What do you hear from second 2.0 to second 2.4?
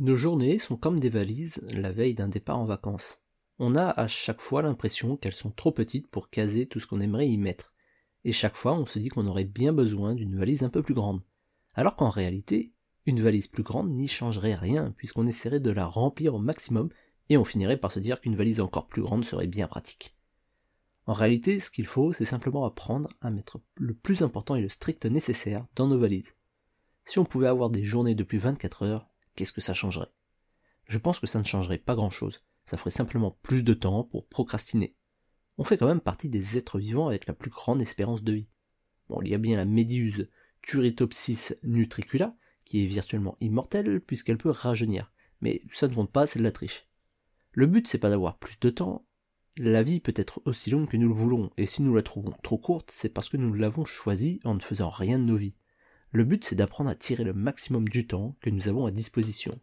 d'un